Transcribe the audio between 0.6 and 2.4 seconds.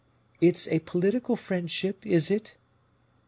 a political friendship, is